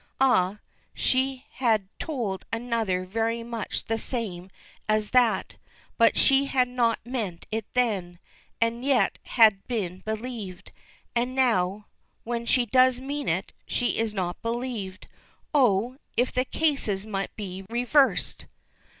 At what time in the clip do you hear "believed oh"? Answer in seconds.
14.41-15.97